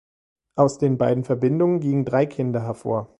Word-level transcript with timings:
Aus 0.55 0.79
den 0.79 0.97
beiden 0.97 1.23
Verbindungen 1.23 1.79
gingen 1.79 2.05
drei 2.05 2.25
Kinder 2.25 2.63
hervor. 2.63 3.07